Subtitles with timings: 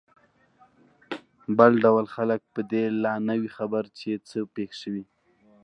[1.57, 5.03] بل ډول خلک په دې لا نه وي خبر چې څه پېښ شوي.